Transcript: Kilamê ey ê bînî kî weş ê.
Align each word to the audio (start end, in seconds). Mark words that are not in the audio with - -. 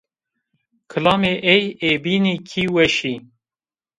Kilamê 0.89 1.33
ey 1.53 1.63
ê 1.89 1.91
bînî 2.03 2.35
kî 2.49 2.63
weş 2.73 2.97
ê. 3.11 3.15